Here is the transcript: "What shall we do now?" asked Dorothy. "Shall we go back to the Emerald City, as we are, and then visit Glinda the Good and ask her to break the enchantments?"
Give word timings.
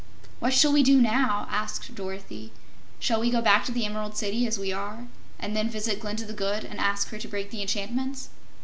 "What 0.39 0.51
shall 0.51 0.73
we 0.73 0.81
do 0.81 0.99
now?" 0.99 1.45
asked 1.51 1.93
Dorothy. 1.93 2.51
"Shall 2.97 3.19
we 3.19 3.29
go 3.29 3.39
back 3.39 3.63
to 3.65 3.71
the 3.71 3.85
Emerald 3.85 4.17
City, 4.17 4.47
as 4.47 4.57
we 4.57 4.73
are, 4.73 5.05
and 5.37 5.55
then 5.55 5.69
visit 5.69 5.99
Glinda 5.99 6.25
the 6.25 6.33
Good 6.33 6.63
and 6.65 6.79
ask 6.79 7.09
her 7.09 7.19
to 7.19 7.27
break 7.27 7.51
the 7.51 7.61
enchantments?" 7.61 8.29